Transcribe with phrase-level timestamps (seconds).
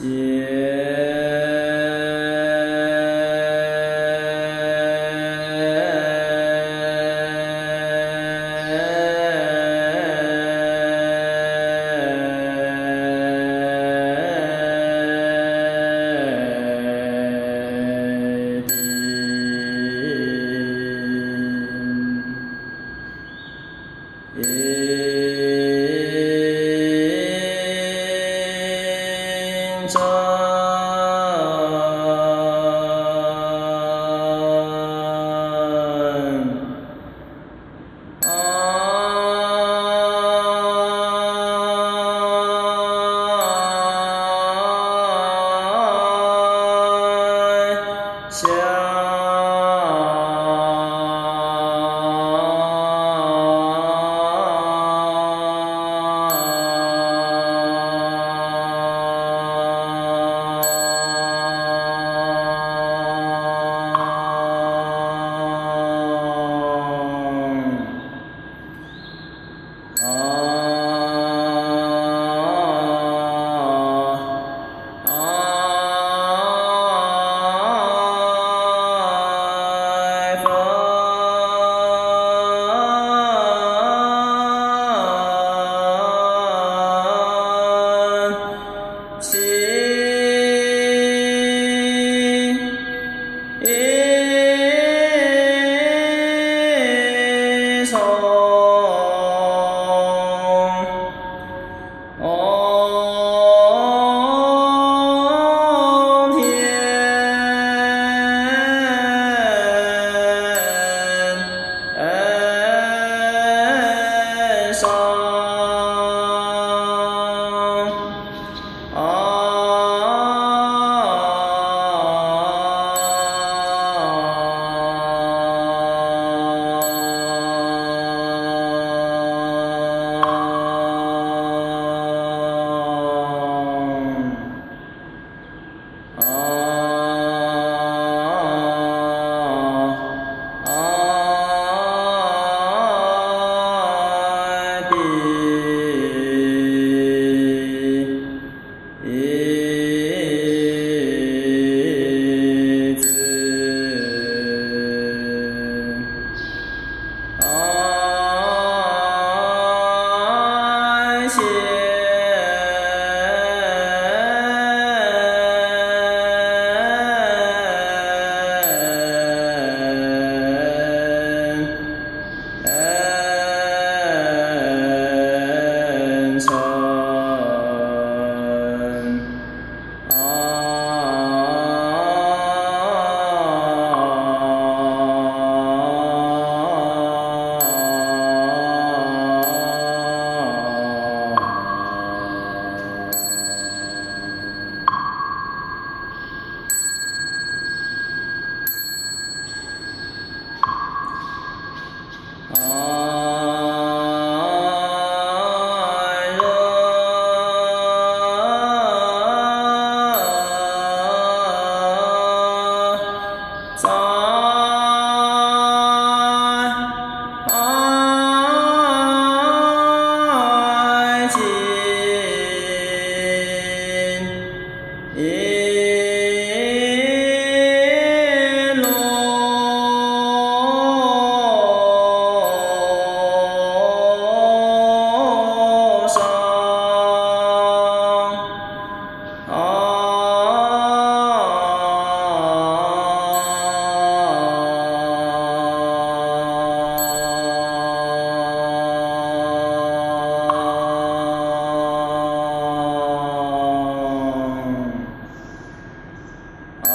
[0.00, 0.69] 接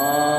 [0.00, 0.37] Oh.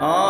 [0.00, 0.27] Oh.